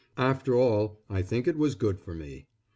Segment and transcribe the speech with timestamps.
[0.17, 2.47] After all I think it was good for me.